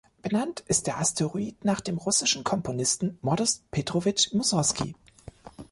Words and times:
Benannt 0.23 0.63
ist 0.67 0.87
der 0.87 0.97
Asteroid 0.97 1.63
nach 1.63 1.79
dem 1.79 1.99
russischen 1.99 2.43
Komponisten 2.43 3.19
Modest 3.21 3.69
Petrowitsch 3.69 4.33
Mussorgski. 4.33 4.95